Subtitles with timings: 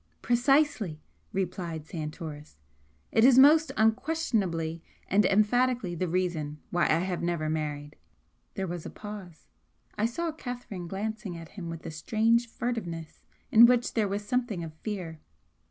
[0.23, 0.99] "Precisely!"
[1.31, 2.57] replied Santoris.
[3.11, 7.97] "It is most unquestionably and emphatically the reason why I have never married."
[8.55, 9.47] There was a pause.
[9.99, 13.19] I saw Catherine glancing at him with a strange furtiveness
[13.51, 15.19] in which there was something of fear.